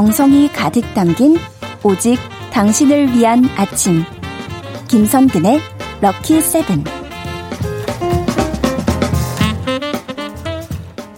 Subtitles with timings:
[0.00, 1.36] 정성이 가득 담긴
[1.84, 2.18] 오직
[2.52, 4.02] 당신을 위한 아침.
[4.88, 5.60] 김선근의
[6.00, 6.82] 럭키 세븐.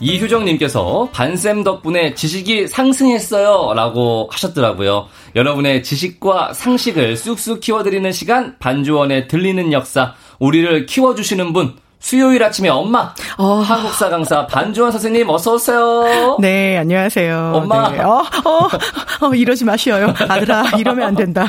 [0.01, 3.73] 이효정님께서 반쌤 덕분에 지식이 상승했어요.
[3.75, 5.07] 라고 하셨더라고요.
[5.37, 13.15] 여러분의 지식과 상식을 쑥쑥 키워드리는 시간, 반주원의 들리는 역사, 우리를 키워주시는 분, 수요일 아침에 엄마
[13.39, 13.61] 어.
[13.61, 16.37] 한국사 강사 반주원 선생님 어서 오세요.
[16.41, 17.53] 네 안녕하세요.
[17.55, 17.91] 엄마.
[17.91, 18.01] 네.
[18.01, 20.13] 어, 어, 어, 이러지 마시어요.
[20.29, 21.49] 아들아 이러면 안 된다.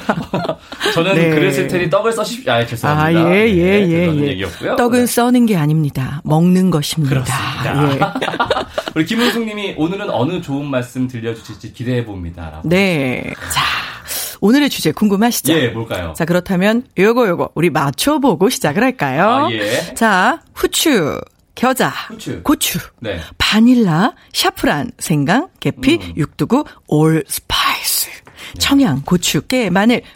[0.94, 1.30] 저는 네.
[1.32, 2.54] 그랬을 테니 떡을 써십시오.
[2.54, 3.20] 아 죄송합니다.
[3.30, 4.76] 아예예 예, 예, 예, 예.
[4.78, 5.06] 떡은 네.
[5.08, 6.22] 써는 게 아닙니다.
[6.24, 7.24] 먹는 것입니다.
[7.24, 8.14] 그렇습니다.
[8.22, 8.26] 예.
[8.96, 12.62] 우리 김은숙님이 오늘은 어느 좋은 말씀 들려주실지 기대해 봅니다.
[12.64, 13.34] 네.
[13.52, 13.93] 자.
[14.44, 15.54] 오늘의 주제 궁금하시죠?
[15.54, 16.12] 예, 뭘까요?
[16.18, 19.46] 자, 그렇다면 요거 요거 우리 맞춰보고 시작을 할까요?
[19.46, 19.94] 아, 예.
[19.94, 21.22] 자, 후추,
[21.56, 22.44] 겨자, 후추.
[22.44, 23.22] 고추, 네.
[23.38, 26.14] 바닐라, 샤프란, 생강, 계피, 음.
[26.18, 28.60] 육두구, 올스파이스, 네.
[28.60, 30.08] 청양, 고추, 깨, 마늘, 파,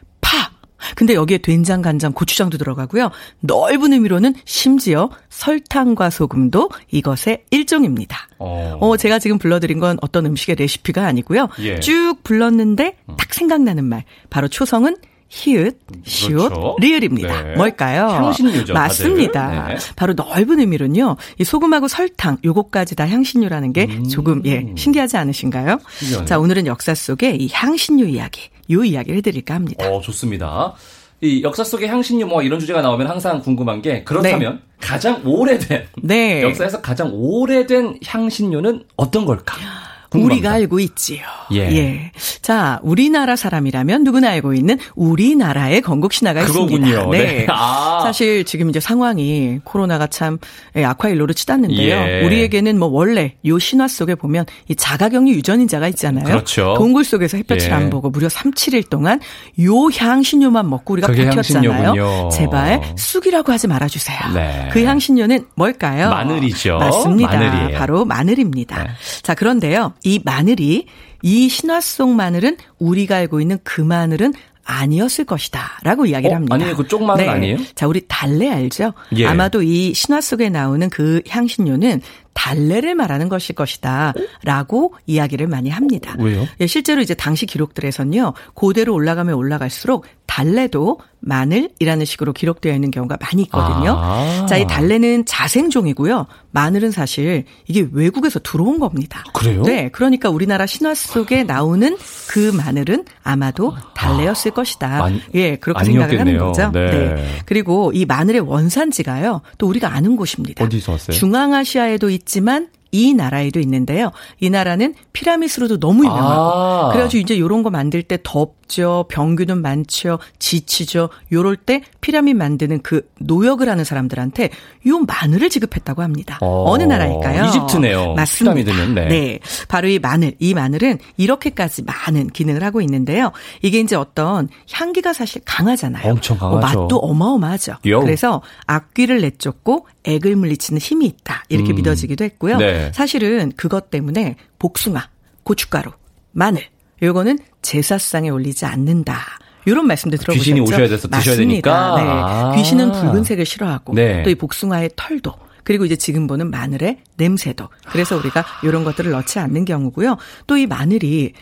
[0.96, 3.12] 근데 여기에 된장, 간장, 고추장도 들어가고요.
[3.42, 8.28] 넓은 의미로는 심지어 설탕과 소금도 이것의 일종입니다.
[8.40, 8.78] 어.
[8.80, 11.50] 어 제가 지금 불러드린 건 어떤 음식의 레시피가 아니고요.
[11.60, 11.80] 예.
[11.80, 13.16] 쭉 불렀는데 음.
[13.18, 14.04] 딱 생각나는 말.
[14.30, 14.98] 바로 초성은
[15.30, 16.76] 히읗, 시옷, 그렇죠.
[16.80, 17.42] 리을입니다.
[17.42, 17.56] 네.
[17.56, 18.08] 뭘까요?
[18.08, 18.74] 향신료죠.
[18.74, 19.68] 맞습니다.
[19.68, 19.78] 네.
[19.96, 21.18] 바로 넓은 의미로는요.
[21.38, 24.08] 이 소금하고 설탕 요것까지 다 향신료라는 게 음.
[24.08, 25.80] 조금 예 신기하지 않으신가요?
[26.00, 26.26] 신기하네.
[26.26, 29.90] 자 오늘은 역사 속에 이 향신료 이야기 요 이야기를 해드릴까 합니다.
[29.90, 30.73] 어, 좋습니다.
[31.22, 34.59] 이 역사 속의 향신료 뭐 이런 주제가 나오면 항상 궁금한 게 그렇다면 네.
[34.80, 36.44] 가장 오래된 네.
[36.44, 39.58] 역사에서 가장 오래된 향신료는 어떤 걸까?
[40.09, 40.50] 궁금합니다.
[40.50, 41.22] 우리가 알고 있지요.
[41.53, 41.59] 예.
[41.72, 42.11] 예.
[42.41, 46.88] 자, 우리나라 사람이라면 누구나 알고 있는 우리나라의 건국 신화가 그거군요.
[46.88, 47.09] 있습니다.
[47.11, 47.17] 네.
[47.17, 47.47] 네.
[47.52, 48.02] 아.
[48.03, 50.38] 사실 지금 이제 상황이 코로나가 참
[50.75, 51.95] 예, 악화일로를 치닫는데요.
[51.95, 52.25] 예.
[52.25, 56.25] 우리에게는 뭐 원래 요 신화 속에 보면 이 자가격리 유전인자가 있잖아요.
[56.25, 56.75] 그렇죠.
[56.78, 57.73] 동굴 속에서 햇볕을 예.
[57.73, 59.19] 안 보고 무려 3, 7일 동안
[59.62, 62.29] 요 향신료만 먹고 우리가 버텼잖아요.
[62.31, 64.17] 제발 쑥이라고 하지 말아 주세요.
[64.34, 64.69] 네.
[64.72, 66.09] 그 향신료는 뭘까요?
[66.09, 66.78] 마늘이죠.
[66.78, 67.31] 맞습니다.
[67.38, 67.78] 마늘이에요.
[67.78, 68.84] 바로 마늘입니다.
[68.84, 68.90] 네.
[69.22, 69.94] 자, 그런데요.
[70.07, 70.85] 이 마늘이
[71.22, 75.79] 이 신화 속 마늘은 우리가 알고 있는 그 마늘은 아니었을 것이다.
[75.84, 76.35] 라고 이야기를 어?
[76.35, 76.56] 합니다.
[76.56, 77.31] 아니, 그 쪽 마늘 네.
[77.31, 77.57] 아니에요?
[77.75, 78.94] 자, 우리 달래 알죠?
[79.16, 79.25] 예.
[79.25, 82.01] 아마도 이 신화 속에 나오는 그 향신료는
[82.34, 84.13] 달래를 말하는 것일 것이다.
[84.44, 86.16] 라고 이야기를 많이 합니다.
[86.19, 86.46] 왜요?
[86.62, 93.44] 예, 실제로 이제 당시 기록들에서는요, 고대로 올라가면 올라갈수록 달래도 마늘이라는 식으로 기록되어 있는 경우가 많이
[93.44, 93.95] 있거든요.
[93.97, 94.45] 아.
[94.47, 96.28] 자, 이 달래는 자생종이고요.
[96.51, 99.23] 마늘은 사실 이게 외국에서 들어온 겁니다.
[99.33, 99.63] 그래요?
[99.63, 99.89] 네.
[99.91, 101.97] 그러니까 우리나라 신화 속에 나오는
[102.29, 104.53] 그 마늘은 아마도 달래였을 아.
[104.53, 104.97] 것이다.
[105.00, 106.72] 많이, 예, 그렇게 생각을 하는 거죠.
[106.72, 106.89] 네.
[106.89, 107.28] 네.
[107.45, 109.41] 그리고 이 마늘의 원산지가요.
[109.57, 110.63] 또 우리가 아는 곳입니다.
[110.63, 111.17] 어디서 왔어요?
[111.17, 114.12] 중앙아시아에도 있지만 이 나라에도 있는데요.
[114.40, 116.90] 이 나라는 피라미스로도 너무 유명하고 아.
[116.92, 121.09] 그래가지고 이제 요런 거 만들 때 덥죠, 병균은 많죠, 지치죠.
[121.31, 124.50] 요럴 때 피라미 만드는 그 노역을 하는 사람들한테
[124.88, 126.38] 요 마늘을 지급했다고 합니다.
[126.42, 126.78] 어.
[126.78, 127.46] 느 나라일까요?
[127.46, 128.14] 이집트네요.
[128.14, 128.53] 맞습니다.
[128.53, 129.08] 피라미드는 네.
[129.08, 129.40] 네.
[129.68, 133.31] 바로 이 마늘, 이 마늘은 이렇게까지 많은 기능을 하고 있는데요.
[133.62, 136.12] 이게 이제 어떤 향기가 사실 강하잖아요.
[136.12, 136.58] 엄청 강하죠.
[136.58, 137.78] 어, 맛도 어마어마하죠.
[137.88, 138.00] 요.
[138.00, 141.44] 그래서 악귀를 내쫓고 액을 물리치는 힘이 있다.
[141.50, 141.75] 이렇게 음.
[141.75, 142.57] 믿어지기도 했고요.
[142.57, 142.91] 네.
[142.94, 145.09] 사실은 그것 때문에 복숭아,
[145.44, 145.91] 고춧가루,
[146.31, 146.63] 마늘
[147.03, 149.19] 요거는 제사상에 올리지 않는다.
[149.66, 150.40] 이런 말씀도 들어보셨죠?
[150.40, 151.35] 귀신이 오셔야 돼서 드셔야 맞습니다.
[151.35, 151.96] 되니까.
[151.97, 152.09] 네.
[152.09, 152.56] 아.
[152.56, 154.23] 귀신은 붉은색을 싫어하고 네.
[154.23, 157.67] 또이 복숭아의 털도 그리고 이제 지금 보는 마늘의 냄새도.
[157.91, 160.17] 그래서 우리가 이런 것들을 넣지 않는 경우고요.
[160.47, 161.34] 또 이 마늘이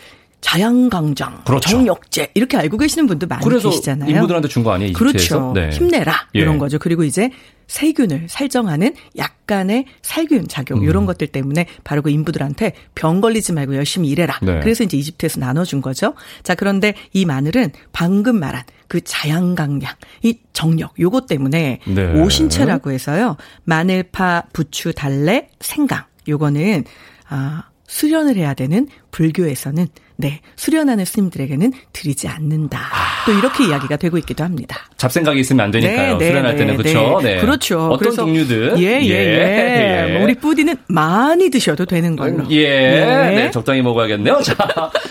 [0.45, 1.69] 자양강장, 그렇죠.
[1.71, 4.11] 정역제 이렇게 알고 계시는 분도 많이 계시잖아요.
[4.11, 4.93] 인부들한테 준 거 아니에요?
[4.93, 5.53] 그렇죠.
[5.55, 5.71] 네.
[5.71, 6.39] 힘내라 예.
[6.39, 6.77] 이런 거죠.
[6.77, 7.31] 그리고 이제
[7.65, 10.83] 세균을 살정하는 약간의 살균 작용 음.
[10.83, 14.37] 이런 것들 때문에 바로 그 인부들한테 병 걸리지 말고 열심히 일해라.
[14.43, 14.59] 네.
[14.59, 16.13] 그래서 이제 이집트에서 나눠준 거죠.
[16.43, 19.91] 자 그런데 이 마늘은 방금 말한 그 자양강량,
[20.21, 22.21] 이 정력 요것 때문에 네.
[22.21, 23.35] 오신채라고 해서요.
[23.63, 26.83] 마늘파, 부추, 달래, 생강 요거는
[27.29, 29.87] 아 수련을 해야 되는 불교에서는
[30.17, 32.77] 네, 수련하는 스님들에게는 드리지 않는다.
[32.79, 33.25] 아.
[33.25, 34.77] 또 이렇게 이야기가 되고 있기도 합니다.
[34.97, 36.17] 잡생각이 있으면 안 되니까요.
[36.17, 37.19] 네, 수련할 네, 때는 그렇죠.
[37.21, 37.39] 네.
[37.41, 37.87] 그렇죠.
[37.87, 40.15] 어떤 종류든 예, 예, 예.
[40.15, 40.23] 예.
[40.23, 42.49] 우리 뿌디는 많이 드셔도 되는 걸로.
[42.51, 42.65] 예.
[42.69, 44.39] 네, 적당히 먹어야겠네요.
[44.43, 44.55] 자,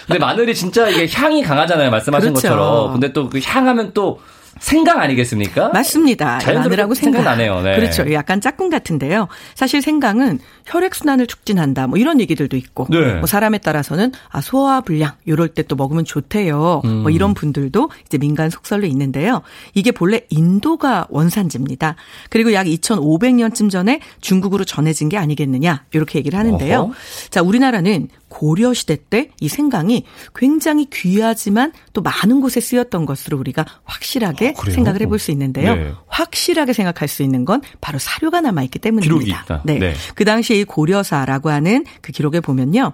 [0.07, 1.91] 근데 마늘이 진짜 이게 향이 강하잖아요.
[1.91, 2.49] 말씀하신 그렇죠.
[2.49, 2.93] 것처럼.
[2.93, 4.21] 근데 또 그 향하면 또
[4.61, 5.71] 생강 아니겠습니까?
[5.71, 6.39] 맞습니다.
[6.47, 7.25] 마늘하고 생강.
[7.25, 7.61] 나네요.
[7.63, 7.77] 네.
[7.77, 8.11] 그렇죠.
[8.13, 9.29] 약간 짝꿍 같은데요.
[9.55, 11.89] 사실 생강은 혈액 순환을 촉진한다.
[11.89, 13.15] 뭐 이런 얘기들도 있고, 네.
[13.15, 16.83] 뭐 사람에 따라서는 아 소화 불량 이럴 때 또 먹으면 좋대요.
[16.85, 16.97] 음.
[17.03, 19.41] 뭐 이런 분들도 이제 민간 속설로 있는데요.
[19.73, 21.97] 이게 본래 인도가 원산지입니다.
[22.29, 26.81] 그리고 약 2,500년쯤 전에 중국으로 전해진 게 아니겠느냐 이렇게 얘기를 하는데요.
[26.81, 26.93] 어허.
[27.31, 30.05] 자 우리나라는 고려 시대 때 이 생강이
[30.35, 35.75] 굉장히 귀하지만 또 많은 곳에 쓰였던 것으로 우리가 확실하게 아, 생각을 해볼 수 있는데요.
[35.75, 35.93] 네.
[36.09, 39.63] 확실하게 생각할 수 있는 건 바로 사료가 남아 있기 때문입니다.
[39.65, 39.79] 네.
[39.79, 39.95] 네.
[40.15, 42.93] 그 당시에 이 고려사라고 하는 그 기록에 보면요.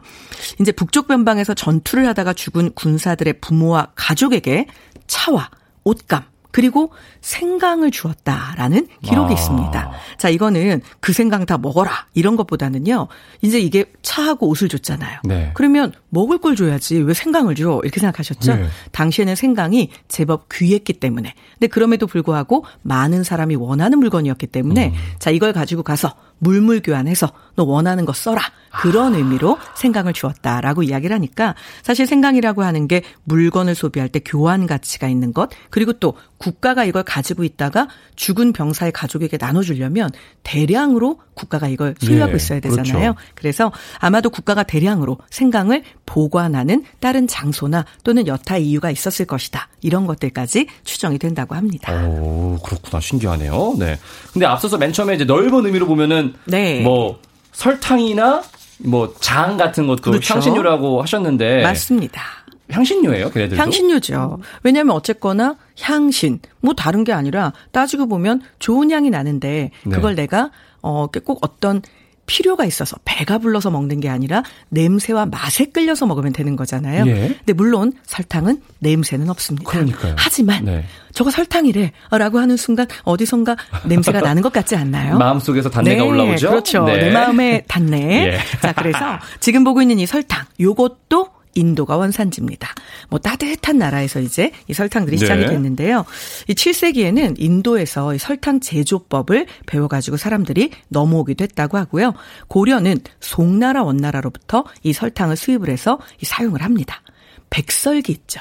[0.61, 4.67] 이제 북쪽 변방에서 전투를 하다가 죽은 군사들의 부모와 가족에게
[5.07, 5.51] 차와
[5.85, 9.37] 옷감 그리고 생강을 주었다라는 기록이 아.
[9.37, 9.93] 있습니다.
[10.19, 12.07] 자, 이거는 그 생강 다 먹어라.
[12.15, 13.09] 이런 것보다는요.
[13.43, 15.21] 이제 이게 차하고 옷을 줬잖아요.
[15.25, 15.51] 네.
[15.55, 17.81] 그러면 먹을 걸 줘야지 왜 생강을 줘?
[17.83, 18.55] 이렇게 생각하셨죠?
[18.55, 18.67] 네.
[18.93, 21.35] 당시에는 생강이 제법 귀했기 때문에.
[21.55, 24.95] 근데 그럼에도 불구하고 많은 사람이 원하는 물건이었기 때문에 음.
[25.19, 28.43] 자, 이걸 가지고 가서 물물 교환해서 너 원하는 거 써라.
[28.83, 29.19] 그런 아.
[29.19, 35.33] 의미로 생강을 주었다라고 이야기를 하니까 사실 생강이라고 하는 게 물건을 소비할 때 교환 가치가 있는
[35.33, 40.11] 것 그리고 또 국가가 이걸 가지고 있다가 죽은 병사의 가족에게 나눠주려면
[40.43, 43.15] 대량으로 국가가 이걸 소유하고 네, 있어야 되잖아요.
[43.15, 43.31] 그렇죠.
[43.35, 49.69] 그래서 아마도 국가가 대량으로 생강을 보관하는 다른 장소나 또는 여타 이유가 있었을 것이다.
[49.83, 52.07] 이런 것들까지 추정이 된다고 합니다.
[52.07, 53.01] 오, 그렇구나.
[53.01, 53.77] 신기하네요.
[53.79, 53.99] 네.
[54.33, 56.81] 근데 앞서서 맨 처음에 이제 넓은 의미로 보면은 네.
[56.81, 57.21] 뭐
[57.53, 58.43] 설탕이나
[58.79, 60.35] 뭐 장 같은 것도 그렇죠.
[60.35, 62.23] 향신료라고 하셨는데 맞습니다.
[62.71, 63.61] 향신료예요, 걔네들도?
[63.61, 64.39] 향신료죠.
[64.63, 69.95] 왜냐하면 어쨌거나 향신 뭐 다른 게 아니라 따지고 보면 좋은 향이 나는데 네.
[69.95, 70.23] 그걸 네.
[70.23, 70.51] 내가
[70.81, 71.83] 어꼭 어떤
[72.31, 77.05] 필요가 있어서 배가 불러서 먹는 게 아니라 냄새와 맛에 끌려서 먹으면 되는 거잖아요.
[77.09, 77.35] 예.
[77.39, 79.69] 근데 물론 설탕은 냄새는 없습니다.
[79.69, 80.15] 그러니까요.
[80.17, 80.85] 하지만 네.
[81.13, 85.19] 저거 설탕이래라고 하는 순간 어디선가 냄새가 나는 것 같지 않나요?
[85.19, 86.51] 마음속에서 단내가 네, 올라오죠.
[86.51, 86.85] 그렇죠.
[86.85, 86.99] 네.
[86.99, 87.99] 내 마음의 단내.
[88.31, 88.39] 예.
[88.63, 92.75] 자, 그래서 지금 보고 있는 이 설탕 요것도 인도가 원산지입니다.
[93.09, 95.49] 뭐 따뜻한 나라에서 이제 이 설탕들이 시작이 네.
[95.49, 96.05] 됐는데요.
[96.49, 102.15] 이 7세기에는 인도에서 이 설탕 제조법을 배워가지고 사람들이 넘어오기도 했다고 하고요.
[102.49, 107.03] 고려는 송나라 원나라로부터 이 설탕을 수입을 해서 이 사용을 합니다.
[107.51, 108.41] 백설기 있죠.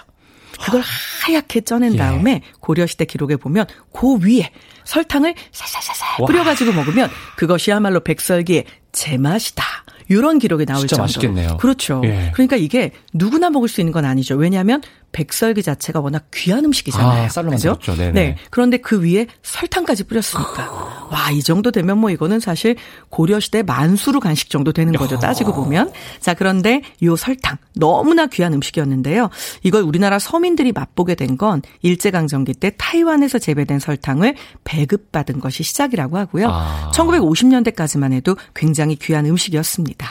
[0.64, 0.82] 그걸
[1.22, 1.98] 하얗게 쪄낸 예.
[1.98, 4.52] 다음에 고려시대 기록에 보면 그 위에
[4.84, 9.64] 설탕을 살살살살 뿌려가지고 먹으면 그것이야말로 백설기의 제맛이다.
[10.10, 11.04] 이런 기록이 나올 진짜 정도.
[11.04, 11.58] 맛있겠네요.
[11.58, 12.02] 그렇죠.
[12.04, 12.32] 예.
[12.34, 14.36] 그러니까 이게 누구나 먹을 수 있는 건 아니죠.
[14.36, 17.24] 왜냐하면 백설기 자체가 워낙 귀한 음식이잖아요.
[17.24, 17.70] 아, 쌀로 그죠?
[17.70, 18.12] 만들었죠.
[18.14, 18.36] 네.
[18.52, 22.76] 그런데 그 위에 설탕까지 뿌렸으니까 와, 이 정도 되면 뭐 이거는 사실
[23.10, 25.18] 고려 시대 만수르 간식 정도 되는 거죠.
[25.18, 25.92] 따지고 보면.
[26.20, 29.30] 자, 그런데 요 설탕 너무나 귀한 음식이었는데요.
[29.64, 34.36] 이걸 우리나라 서민들이 맛보게 된 건 일제 강점기 때 타이완에서 재배된 설탕을
[34.66, 36.50] 배급받은 것이 시작이라고 하고요.
[36.50, 36.92] 아.
[36.94, 40.06] 1950년대까지만 해도 굉장히 귀한 음식이었습니다.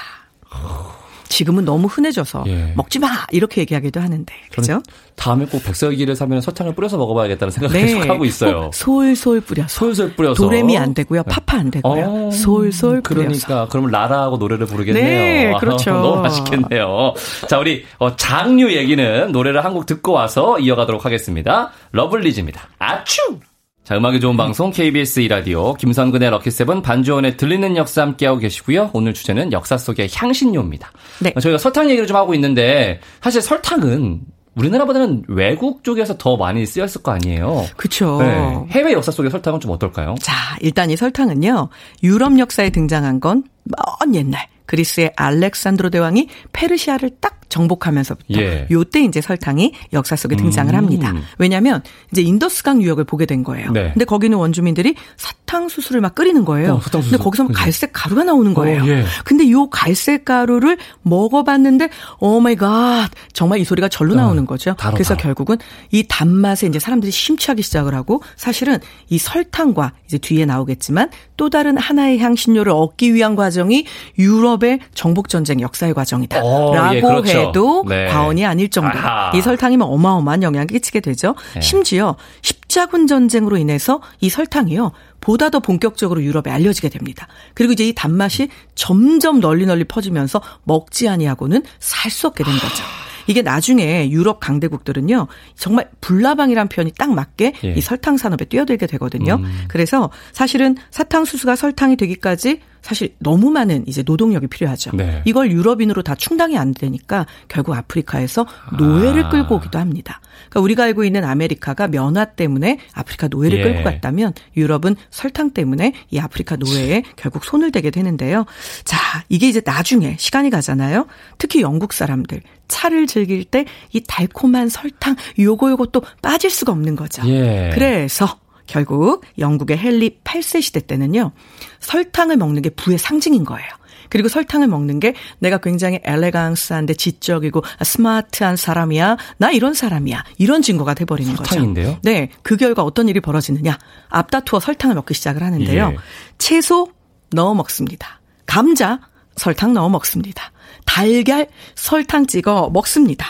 [1.29, 2.73] 지금은 너무 흔해져서 예.
[2.77, 4.83] 먹지 마 이렇게 얘기하기도 하는데 그렇죠?
[5.17, 7.87] 다음에 꼭 백설기를 사면 설탕을 뿌려서 먹어봐야겠다는 생각을 네.
[7.87, 8.71] 계속 하고 있어요.
[8.73, 11.31] 솔솔 뿌려서 솔솔 뿌려서 도레미 안 되고요, 네.
[11.33, 13.29] 파파 안 되고요, 어, 솔솔 뿌려서.
[13.29, 15.05] 그러니까 그러면 라라하고 노래를 부르겠네요.
[15.53, 15.91] 네, 그렇죠.
[16.01, 17.15] 너무 맛있겠네요.
[17.49, 21.71] 자 우리 어, 장류 얘기는 노래를 한 곡 듣고 와서 이어가도록 하겠습니다.
[21.93, 22.69] 러블리즈입니다.
[22.79, 23.39] 아츄.
[23.89, 28.91] 자, 음악이 좋은 방송 KBS 이라디오 김선근의 럭키세븐 반주원의 들리는 역사 함께하고 계시고요.
[28.93, 30.93] 오늘 주제는 역사 속의 향신료입니다.
[31.21, 31.33] 네.
[31.33, 34.21] 저희가 설탕 얘기를 좀 하고 있는데 사실 설탕은
[34.57, 37.65] 우리나라보다는 외국 쪽에서 더 많이 쓰였을 거 아니에요.
[37.79, 38.19] 그렇죠.
[38.21, 38.67] 네.
[38.73, 40.17] 해외 역사 속의 설탕은 좀 어떨까요?
[40.21, 41.71] 자, 일단 이 설탕은요.
[42.03, 48.67] 유럽 역사에 등장한 건 먼 옛날 그리스의 알렉산드로 대왕이 페르시아를 딱 정복하면서부터 예.
[48.71, 51.13] 요때 이제 설탕이 역사 속에 등장을 합니다.
[51.13, 51.23] 음.
[51.39, 53.71] 왜냐하면 이제 인더스강 유역을 보게 된 거예요.
[53.73, 53.91] 네.
[53.93, 56.75] 근데 거기는 원주민들이 사탕수수를 막 끓이는 거예요.
[56.75, 58.83] 어, 근데 거기서 뭐 갈색 가루가 나오는 거예요.
[58.83, 59.05] 어, 예.
[59.25, 61.89] 근데 요 갈색 가루를 먹어봤는데
[62.21, 64.75] oh my god 정말 이 소리가 절로 어, 나오는 거죠.
[64.75, 64.95] 다르다.
[64.97, 65.57] 그래서 결국은
[65.91, 68.79] 이 단맛에 이제 사람들이 심취하기 시작을 하고 사실은
[69.09, 73.85] 이 설탕과 이제 뒤에 나오겠지만 또 다른 하나의 향신료를 얻기 위한 과정이
[74.19, 77.38] 유럽의 정복 전쟁 역사의 과정이다라고 어, 예, 그렇죠.
[77.39, 78.09] 해도 네.
[78.09, 79.33] 과언이 아닐 정도로 아하.
[79.35, 81.35] 이 설탕이면 어마어마한 영향을 끼치게 되죠.
[81.55, 81.61] 네.
[81.61, 84.93] 심지어 십자군 전쟁으로 인해서 이 설탕이요.
[85.21, 87.27] 보다 더 본격적으로 유럽에 알려지게 됩니다.
[87.55, 92.85] 그리고 이제 이 단맛이 점점 널리 널리 퍼지면서 먹지 아니하고는 살 수 없게 된 거죠.
[93.27, 97.73] 이게 나중에 유럽 강대국들은요 정말 불나방이란 표현이 딱 맞게 예.
[97.77, 99.35] 이 설탕 산업에 뛰어들게 되거든요.
[99.35, 99.65] 음.
[99.69, 104.93] 그래서 사실은 사탕수수가 설탕이 되기까지 사실 너무 많은 이제 노동력이 필요하죠.
[104.95, 105.23] 네.
[105.25, 108.47] 이걸 유럽인으로 다 충당이 안 되니까 결국 아프리카에서
[108.79, 109.29] 노예를 아.
[109.29, 110.21] 끌고 오기도 합니다.
[110.49, 113.63] 그러니까 우리가 알고 있는 아메리카가 면화 때문에 아프리카 노예를 예.
[113.63, 118.47] 끌고 갔다면 유럽은 설탕 때문에 이 아프리카 노예에 결국 손을 대게 되는데요.
[118.85, 121.07] 자, 이게 이제 나중에 시간이 가잖아요.
[121.39, 126.97] 특히 영국 사람들 차를 즐길 때 이 달콤한 설탕 요거 요거 또 빠질 수가 없는
[126.97, 127.23] 거죠.
[127.29, 127.71] 예.
[127.75, 128.39] 그래서
[128.69, 131.33] 결국 영국의 헨리 8세 시대 때는요.
[131.81, 133.69] 설탕을 먹는 게 부의 상징인 거예요.
[134.11, 139.17] 그리고 설탕을 먹는 게 내가 굉장히 엘레강스한데 지적이고 스마트한 사람이야.
[139.39, 140.25] 나 이런 사람이야.
[140.39, 141.87] 이런 증거가 돼버리는 설탕인데요?
[141.87, 142.01] 거죠.
[142.03, 142.31] 네.
[142.43, 143.77] 그 결과 어떤 일이 벌어지느냐.
[144.09, 145.93] 앞다투어 설탕을 먹기 시작을 하는데요.
[145.93, 145.97] 예.
[146.39, 146.93] 채소
[147.33, 148.21] 넣어 먹습니다.
[148.47, 149.01] 감자
[149.37, 150.53] 설탕 넣어 먹습니다.
[150.87, 153.27] 달걀 설탕 찍어 먹습니다.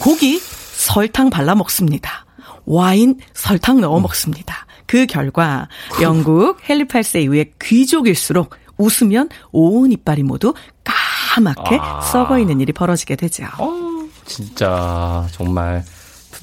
[0.00, 2.24] 고기 설탕 발라 먹습니다.
[2.64, 4.66] 와인 설탕 넣어 먹습니다.
[4.86, 5.68] 그 결과
[6.00, 12.00] 영국 헬리팔스에 의해 귀족일수록 웃으면 온 이빨이 모두 까맣게 아.
[12.00, 13.44] 썩어 있는 일이 벌어지게 되죠.
[13.58, 13.70] 어,
[14.26, 15.84] 진짜 정말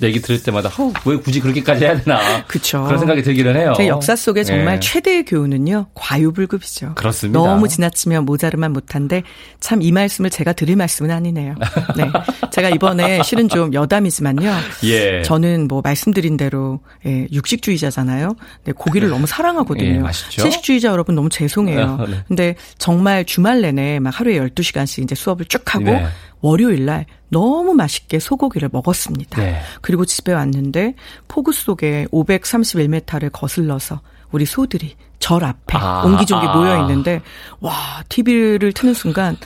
[0.03, 2.83] 얘기 들을 때마다 어, 왜 굳이 그렇게까지 해야 되나 그쵸.
[2.85, 3.73] 그런 생각이 들기는 해요.
[3.75, 4.79] 제 역사 속에 정말 예.
[4.79, 6.93] 최대의 교훈은요 과유불급이죠.
[6.95, 7.39] 그렇습니다.
[7.39, 9.23] 너무 지나치면 모자르만 못한데
[9.59, 11.55] 참 이 말씀을 제가 드릴 말씀은 아니네요.
[11.97, 12.11] 네,
[12.51, 14.51] 제가 이번에 실은 좀 여담이지만요.
[14.83, 15.21] 예.
[15.23, 18.35] 저는 뭐 말씀드린 대로 예, 육식주의자잖아요.
[18.65, 20.05] 네, 고기를 너무 사랑하거든요.
[20.05, 20.11] 예?
[20.29, 22.05] 채식주의자 여러분 너무 죄송해요.
[22.09, 22.23] 네.
[22.27, 26.07] 근데 정말 주말 내내 막 하루에 12시간씩 이제 수업을 쭉 하고 네.
[26.41, 29.41] 월요일 날 너무 맛있게 소고기를 먹었습니다.
[29.41, 29.61] 네.
[29.81, 30.95] 그리고 집에 왔는데
[31.27, 36.55] 폭우 속에 531m를 거슬러서 우리 소들이 절 앞에 아, 옹기종기 아.
[36.55, 37.21] 모여 있는데
[37.59, 37.73] 와
[38.09, 39.37] TV를 트는 순간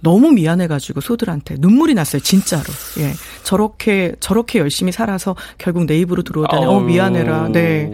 [0.00, 2.64] 너무 미안해가지고 소들한테 눈물이 났어요 진짜로
[2.98, 3.12] 예
[3.44, 7.92] 저렇게 저렇게 열심히 살아서 결국 내 입으로 들어오다니 어 미안해라 네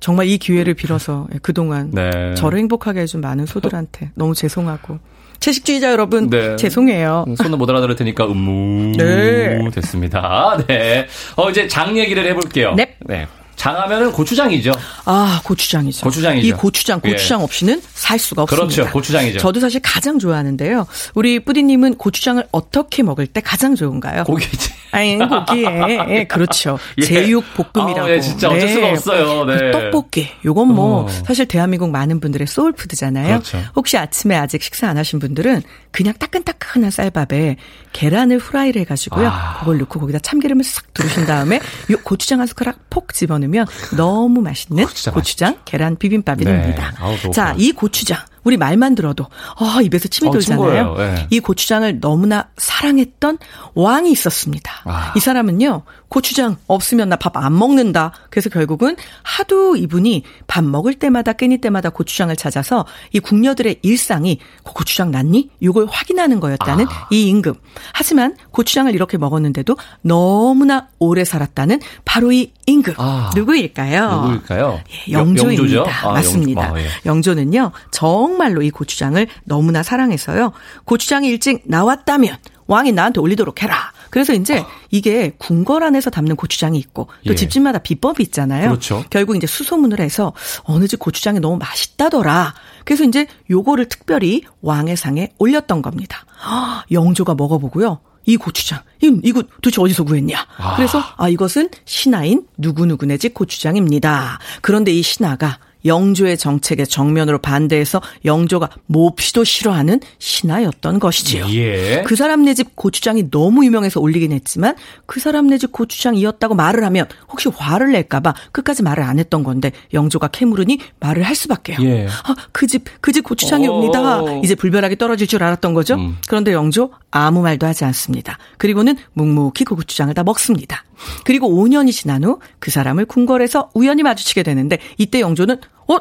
[0.00, 2.34] 정말 이 기회를 빌어서 예, 그동안 네.
[2.34, 4.98] 저를 행복하게 해준 많은 소들한테 너무 죄송하고
[5.42, 6.56] 채식주의자 여러분 네.
[6.56, 7.26] 죄송해요.
[7.36, 9.58] 손을 못 알아들을 테니까 음무 네.
[9.74, 10.56] 됐습니다.
[10.66, 11.06] 네.
[11.36, 12.74] 어 이제 장 얘기를 해볼게요.
[12.74, 12.96] 네.
[13.00, 13.26] 네.
[13.62, 14.72] 장하면은 고추장이죠.
[15.04, 16.04] 아, 고추장이죠.
[16.04, 16.48] 고추장이죠.
[16.48, 17.12] 이 고추장, 예.
[17.12, 17.44] 고추장 예.
[17.44, 18.66] 없이는 살 수가 없습니다.
[18.66, 18.92] 그렇죠.
[18.92, 19.38] 고추장이죠.
[19.38, 20.84] 저도 사실 가장 좋아하는데요.
[21.14, 24.24] 우리 뿌디님은 고추장을 어떻게 먹을 때 가장 좋은가요?
[24.24, 24.72] 고기지.
[24.90, 26.06] 아니, 고기에.
[26.08, 26.76] 예, 그렇죠.
[26.98, 27.02] 예.
[27.02, 28.08] 제육 볶음이라고.
[28.08, 28.90] 아, 예, 진짜 어쩔 수가 네.
[28.90, 29.44] 없어요.
[29.44, 29.56] 네.
[29.56, 30.28] 그 떡볶이.
[30.44, 31.08] 요건 뭐, 어.
[31.24, 33.28] 사실 대한민국 많은 분들의 소울푸드잖아요.
[33.28, 33.62] 그렇죠.
[33.76, 37.56] 혹시 아침에 아직 식사 안 하신 분들은 그냥 따끈따끈한 쌀밥에
[37.92, 39.28] 계란을 후라이를 해가지고요.
[39.28, 39.60] 아.
[39.60, 43.51] 그걸 넣고 거기다 참기름을 싹 두르신 다음에 요 고추장 한 숟가락 폭 집어넣으면
[43.96, 45.14] 너무 맛있는 어, 고추장
[45.50, 45.62] 맛있죠.
[45.64, 46.52] 계란 비빔밥이 네.
[46.52, 46.92] 됩니다.
[46.98, 48.18] 아우, 자, 이 고추장.
[48.44, 50.94] 우리 말만 들어도 아 입에서 침이 어, 돌잖아요.
[50.96, 51.26] 네.
[51.30, 53.38] 이 고추장을 너무나 사랑했던
[53.74, 54.72] 왕이 있었습니다.
[54.84, 55.12] 아.
[55.16, 58.12] 이 사람은요 고추장 없으면 나 밥 안 먹는다.
[58.30, 65.10] 그래서 결국은 하도 이분이 밥 먹을 때마다 끼니 때마다 고추장을 찾아서 이 궁녀들의 일상이 고추장
[65.10, 65.48] 났니?
[65.60, 67.08] 이걸 확인하는 거였다는 아.
[67.10, 67.54] 이 임금.
[67.94, 72.94] 하지만 고추장을 이렇게 먹었는데도 너무나 오래 살았다는 바로 이 임금.
[72.98, 73.30] 아.
[73.34, 74.10] 누구일까요?
[74.22, 74.80] 누구일까요?
[75.08, 75.84] 예, 영조입니다.
[76.08, 76.68] 아, 맞습니다.
[76.68, 76.86] 영, 아, 예.
[77.06, 80.52] 영조는요 정 말로 이 고추장을 너무나 사랑해서요.
[80.84, 82.36] 고추장이 일찍 나왔다면
[82.66, 83.92] 왕이 나한테 올리도록 해라.
[84.10, 84.66] 그래서 이제 아.
[84.90, 87.34] 이게 궁궐 안에서 담는 고추장이 있고 또 예.
[87.34, 88.68] 집집마다 비법이 있잖아요.
[88.68, 89.04] 그렇죠.
[89.10, 90.32] 결국 이제 수소문을 해서
[90.64, 92.54] 어느 집 고추장이 너무 맛있다더라.
[92.84, 96.26] 그래서 이제 요거를 특별히 왕의 상에 올렸던 겁니다.
[96.44, 98.00] 아, 영조가 먹어보고요.
[98.24, 100.46] 이 고추장, 이, 이거 도대체 어디서 구했냐?
[100.56, 100.76] 아.
[100.76, 104.38] 그래서, 아, 이것은 신하인 누구누구네 집 고추장입니다.
[104.60, 111.46] 그런데 이 신하가 영조의 정책에 정면으로 반대해서 영조가 몹시도 싫어하는 신하였던 것이지요.
[111.54, 112.02] 예.
[112.06, 114.74] 그 사람 네집 고추장이 너무 유명해서 올리긴 했지만
[115.06, 120.28] 그 사람 네집 고추장이었다고 말을 하면 혹시 화를 낼까봐 끝까지 말을 안 했던 건데 영조가
[120.28, 121.78] 캐물으니 말을 할 수밖에요.
[121.80, 122.06] 예.
[122.24, 123.74] 아, 그 집, 그 집 고추장이 오.
[123.74, 124.22] 옵니다.
[124.42, 125.94] 이제 불벼락이 떨어질 줄 알았던 거죠.
[125.96, 126.16] 음.
[126.28, 128.38] 그런데 영조 아무 말도 하지 않습니다.
[128.56, 130.84] 그리고는 묵묵히 그 고추장을 다 먹습니다.
[131.24, 135.96] 그리고 5년이 지난 후 그 사람을 궁궐에서 우연히 마주치게 되는데 이때 영조는 어?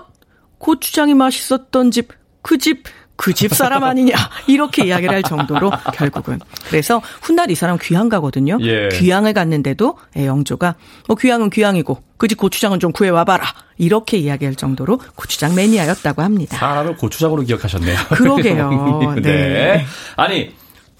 [0.60, 2.10] 고추장이 맛있었던 집,
[2.41, 2.84] 그 집,
[3.15, 4.13] 그 집 사람 아니냐
[4.48, 6.39] 이렇게 이야기를 할 정도로 결국은
[6.70, 8.58] 그래서 훗날 이 사람 귀양 가거든요.
[8.62, 8.89] 예.
[8.93, 10.75] 귀양을 갔는데도 예, 영조가
[11.08, 13.46] 뭐 귀양은 귀양이고 그 집 고추장은 좀 구해 와봐라
[13.77, 16.58] 이렇게 이야기할 정도로 고추장 매니아였다고 합니다.
[16.58, 17.98] 사람을 고추장으로 기억하셨네요.
[18.10, 19.13] 그러게요.
[19.22, 19.22] 네.
[19.22, 19.86] 네.
[20.15, 20.51] 아니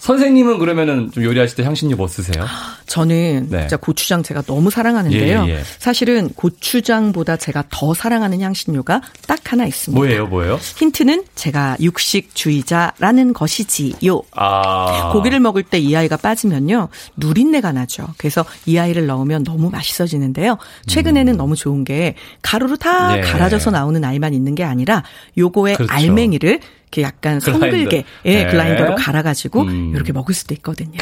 [0.02, 2.44] 선생님은 그러면은 좀 요리하실 때 향신료 뭐 쓰세요?
[2.88, 3.60] 저는 네.
[3.62, 5.46] 진짜 고추장 제가 너무 사랑하는데요.
[5.48, 5.62] 예, 예.
[5.78, 9.98] 사실은 고추장보다 제가 더 사랑하는 향신료가 딱 하나 있습니다.
[10.00, 10.60] 뭐예요, 뭐예요?
[10.78, 14.22] 힌트는 제가 육식주의자라는 것이지요.
[14.36, 15.12] 아.
[15.14, 18.08] 고기를 먹을 때 이 아이가 빠지면요 누린내가 나죠.
[18.18, 20.58] 그래서 이 아이를 넣으면 너무 맛있어지는데요.
[20.88, 21.38] 최근에는 음.
[21.38, 23.22] 너무 좋은 게 가루로 다 네.
[23.22, 25.04] 갈아져서 나오는 아이만 있는 게 아니라
[25.38, 25.94] 요거의 그렇죠.
[25.94, 26.60] 알맹이를
[26.92, 28.52] 이렇게 약간 성글게 예, 네.
[28.52, 29.94] 글라인더로 갈아가지고 음.
[29.96, 31.00] 이렇게 먹을 수도 있거든요.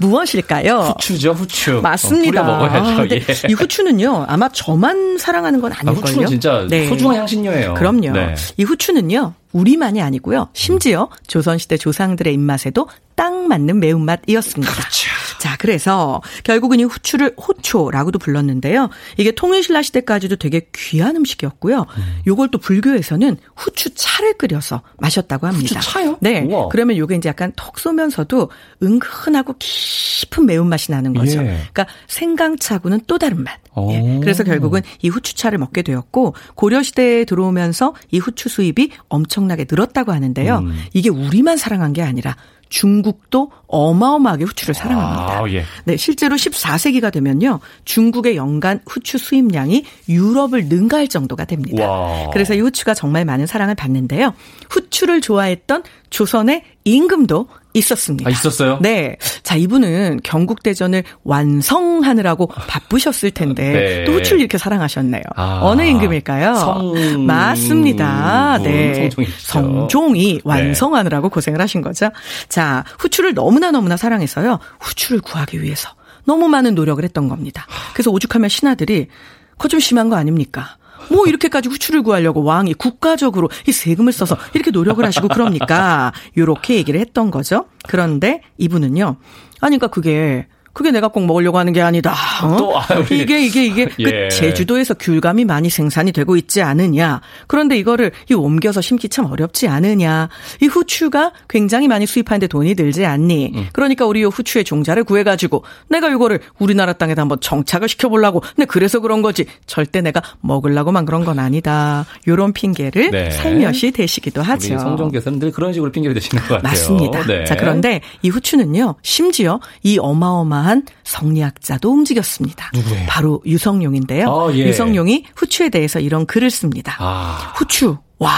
[0.00, 0.94] 무엇일까요?
[0.96, 1.80] 후추죠, 후추.
[1.82, 2.42] 맞습니다.
[2.42, 3.00] 어, 먹어야죠.
[3.00, 3.20] 아, 예.
[3.48, 5.98] 이 후추는요, 아마 저만 사랑하는 건 아닐걸요.
[5.98, 6.86] 아, 후추는 진짜 네.
[6.88, 7.74] 소중한 향신료예요.
[7.74, 8.12] 그럼요.
[8.12, 8.36] 네.
[8.56, 10.50] 이 후추는요, 우리만이 아니고요.
[10.52, 14.72] 심지어 조선시대 조상들의 입맛에도 딱 맞는 매운맛이었습니다.
[14.72, 15.10] 그렇죠.
[15.38, 18.88] 자, 그래서 결국은 이 후추를 호초라고도 불렀는데요.
[19.18, 21.80] 이게 통일신라 시대까지도 되게 귀한 음식이었고요.
[21.80, 22.20] 음.
[22.26, 25.80] 요걸 또 불교에서는 후추차를 끓여서 마셨다고 합니다.
[25.80, 26.16] 후추차요?
[26.20, 26.42] 네.
[26.42, 26.68] 우와.
[26.70, 28.50] 그러면 요게 이제 약간 턱 쏘면서도
[28.82, 31.40] 은근하고 깊은 매운맛이 나는 거죠.
[31.40, 31.44] 예.
[31.72, 33.60] 그러니까 생강차고는 또 다른 맛.
[33.90, 34.20] 예.
[34.20, 40.58] 그래서 결국은 이 후추차를 먹게 되었고 고려 시대에 들어오면서 이 후추 수입이 엄청나게 늘었다고 하는데요.
[40.58, 40.84] 음.
[40.94, 42.36] 이게 우리만 사랑한 게 아니라
[42.68, 45.38] 중국도 어마어마하게 후추를 사랑합니다.
[45.40, 45.64] 아, 예.
[45.84, 47.60] 네, 실제로 14세기가 되면요.
[47.84, 51.88] 중국의 연간 후추 수입량이 유럽을 능가할 정도가 됩니다.
[51.88, 52.30] 와.
[52.30, 54.34] 그래서 이 후추가 정말 많은 사랑을 받는데요.
[54.70, 58.28] 후추를 좋아했던 조선의 임금도 있었습니다.
[58.28, 58.78] 아, 있었어요?
[58.80, 59.16] 네.
[59.42, 64.04] 자, 이분은 경국대전을 완성하느라고 바쁘셨을 텐데 네.
[64.04, 65.22] 또 후추를 이렇게 사랑하셨네요.
[65.36, 66.54] 아, 어느 임금일까요?
[66.54, 67.26] 성...
[67.26, 68.58] 맞습니다.
[68.62, 69.10] 네.
[69.38, 70.40] 성종이 네.
[70.44, 71.32] 완성하느라고 네.
[71.34, 72.10] 고생을 하신 거죠.
[72.48, 74.60] 자, 후추를 너무나 너무나 사랑해서요.
[74.80, 75.90] 후추를 구하기 위해서
[76.24, 77.66] 너무 많은 노력을 했던 겁니다.
[77.92, 79.08] 그래서 오죽하면 신하들이
[79.52, 80.76] 그거 좀 심한 거 아닙니까?
[81.10, 86.12] 뭐 이렇게까지 후추를 구하려고 왕이 국가적으로 이 세금을 써서 이렇게 노력을 하시고 그럽니까?
[86.36, 87.66] 요렇게 얘기를 했던 거죠.
[87.86, 89.16] 그런데 이분은요.
[89.60, 92.12] 아니 그러니까 그게 그게 내가 꼭 먹으려고 하는 게 아니다.
[92.42, 92.56] 어?
[92.56, 94.28] 또, 아, 이게 이게 이게 그 예.
[94.28, 97.20] 그 제주도에서 귤감이 많이 생산이 되고 있지 않느냐.
[97.46, 100.28] 그런데 이거를 이 옮겨서 심기 참 어렵지 않으냐.
[100.60, 103.52] 이 후추가 굉장히 많이 수입하는데 돈이 들지 않니.
[103.54, 103.66] 음.
[103.72, 108.40] 그러니까 우리 이 후추의 종자를 구해가지고 내가 이거를 우리나라 땅에다 한번 정착을 시켜보려고.
[108.40, 109.46] 근데 그래서 그런 거지.
[109.66, 112.04] 절대 내가 먹으려고만 그런 건 아니다.
[112.26, 113.30] 요런 핑계를 네.
[113.30, 114.76] 살며시 대시기도 하죠.
[114.78, 116.70] 성종께서는 늘 그런 식으로 핑계를 대시는 것 같아요.
[116.70, 117.26] 맞습니다.
[117.26, 117.44] 네.
[117.44, 118.96] 자 그런데 이 후추는요.
[119.02, 122.70] 심지어 이 어마어마 어마어마한 성리학자도 움직였습니다.
[122.74, 123.06] 누구예요?
[123.06, 124.28] 바로 유성룡인데요.
[124.28, 124.66] 아, 예.
[124.66, 126.96] 유성룡이 후추에 대해서 이런 글을 씁니다.
[126.98, 127.52] 아.
[127.56, 128.32] 후추, 와,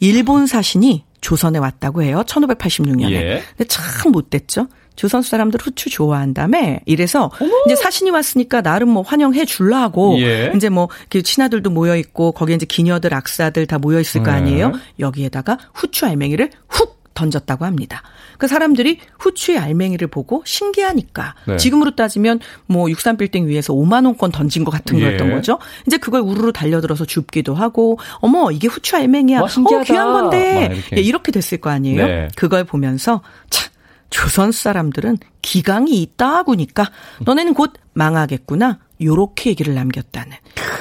[0.00, 2.24] 일본 사신이 조선에 왔다고 해요.
[2.26, 3.10] 1586년에.
[3.12, 3.42] 예.
[3.56, 4.66] 근데 참 못됐죠.
[4.94, 7.50] 조선 사람들 후추 좋아한다며 이래서 어머.
[7.66, 10.52] 이제 사신이 왔으니까 나름 뭐 환영해 줄라고 예.
[10.54, 14.36] 이제 뭐 친아들도 모여 있고 거기에 이제 기녀들 악사들 다 모여 있을 거 네.
[14.36, 14.68] 아니에요.
[14.68, 14.78] 네.
[14.98, 18.02] 여기에다가 후추 알맹이를 훅 던졌다고 합니다.
[18.38, 21.56] 그 사람들이 후추의 알맹이를 보고 신기하니까 네.
[21.56, 25.04] 지금으로 따지면 뭐 63빌딩 위에서 5만 원권 던진 것 같은 예.
[25.04, 25.58] 거였던 거죠.
[25.86, 29.40] 이제 그걸 우르르 달려들어서 줍기도 하고 어머 이게 후추 알맹이야.
[29.40, 30.96] 와, 어 귀한 건데 이렇게.
[30.96, 32.06] 예, 이렇게 됐을 거 아니에요.
[32.06, 32.28] 네.
[32.36, 33.70] 그걸 보면서 참
[34.10, 36.90] 조선 사람들은 기강이 있다하고니까
[37.24, 38.78] 너네는 곧 망하겠구나.
[39.00, 40.36] 요렇게 얘기를 남겼다는.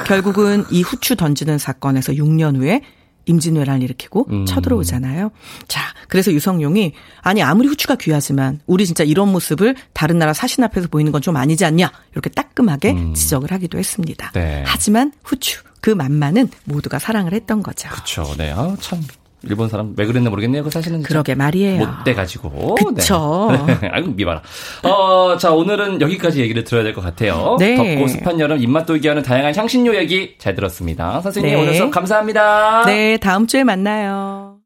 [0.05, 2.81] 결국은 이 후추 던지는 사건에서 6년 후에
[3.25, 4.45] 임진왜란을 일으키고 음.
[4.45, 5.31] 쳐들어오잖아요.
[5.67, 10.87] 자, 그래서 유성룡이 아니 아무리 후추가 귀하지만 우리 진짜 이런 모습을 다른 나라 사신 앞에서
[10.89, 13.13] 보이는 건 좀 아니지 않냐 이렇게 따끔하게 음.
[13.13, 14.31] 지적을 하기도 했습니다.
[14.33, 14.63] 네.
[14.65, 17.89] 하지만 후추 그 맛만은 모두가 사랑을 했던 거죠.
[17.89, 18.33] 그렇죠.
[18.37, 18.51] 네.
[18.51, 19.01] 아, 참
[19.43, 20.63] 일본 사람 왜 그랬나 모르겠네요.
[20.63, 21.79] 그 사실은 그러게 말이에요.
[21.85, 22.75] 못돼 가지고.
[22.75, 23.49] 그렇죠.
[23.81, 23.89] 네.
[23.91, 24.41] 아이고 미봐라.
[24.83, 27.55] 어, 자 오늘은 여기까지 얘기를 들어야 될 것 같아요.
[27.59, 27.75] 네.
[27.75, 31.21] 덥고 습한 여름 입맛 돌게 하는 다양한 향신료 얘기 잘 들었습니다.
[31.21, 31.61] 선생님 네.
[31.61, 32.83] 오늘 수업 감사합니다.
[32.85, 34.60] 네, 다음 주에 만나요.